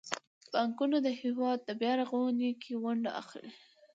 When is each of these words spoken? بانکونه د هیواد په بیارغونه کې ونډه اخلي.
بانکونه 0.51 0.97
د 1.01 1.07
هیواد 1.21 1.59
په 1.67 1.71
بیارغونه 1.81 2.47
کې 2.61 2.73
ونډه 2.83 3.11
اخلي. 3.21 3.51